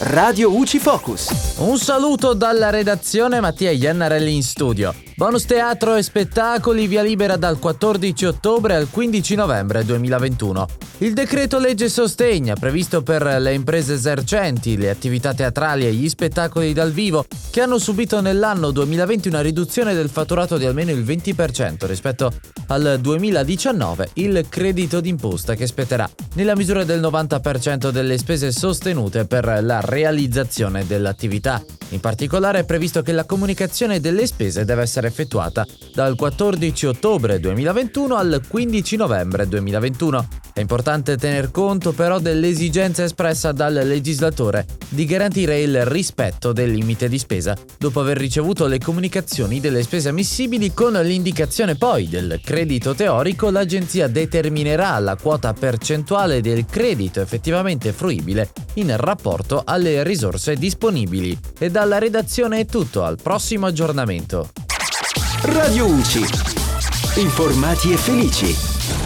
[0.00, 1.56] Radio UCI Focus.
[1.58, 5.07] Un saluto dalla redazione Mattia Iannarelli in studio.
[5.18, 10.68] Bonus teatro e spettacoli via libera dal 14 ottobre al 15 novembre 2021.
[10.98, 16.72] Il decreto legge sostegna previsto per le imprese esercenti, le attività teatrali e gli spettacoli
[16.72, 21.86] dal vivo che hanno subito nell'anno 2020 una riduzione del fatturato di almeno il 20%
[21.86, 22.30] rispetto
[22.68, 29.64] al 2019 il credito d'imposta che spetterà nella misura del 90% delle spese sostenute per
[29.64, 31.60] la realizzazione dell'attività.
[31.90, 37.40] In particolare è previsto che la comunicazione delle spese deve essere effettuata dal 14 ottobre
[37.40, 40.28] 2021 al 15 novembre 2021.
[40.58, 47.08] È importante tener conto però dell'esigenza espressa dal legislatore di garantire il rispetto del limite
[47.08, 52.92] di spesa dopo aver ricevuto le comunicazioni delle spese ammissibili con l'indicazione poi del credito
[52.96, 61.38] teorico l'agenzia determinerà la quota percentuale del credito effettivamente fruibile in rapporto alle risorse disponibili.
[61.56, 64.50] E dalla redazione è tutto, al prossimo aggiornamento.
[65.42, 66.26] Radio UCI.
[67.20, 68.97] Informati e felici.